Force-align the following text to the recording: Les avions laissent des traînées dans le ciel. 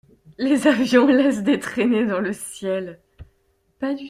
Les 0.39 0.65
avions 0.65 1.05
laissent 1.05 1.43
des 1.43 1.59
traînées 1.59 2.07
dans 2.07 2.19
le 2.19 2.33
ciel. 2.33 2.99